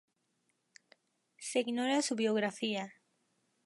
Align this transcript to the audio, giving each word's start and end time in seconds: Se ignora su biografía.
Se 1.37 1.59
ignora 1.59 2.01
su 2.01 2.15
biografía. 2.15 2.95